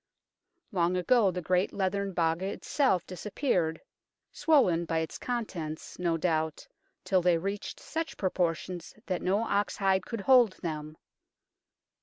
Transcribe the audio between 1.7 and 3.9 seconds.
leathern Baga itself dis appeared,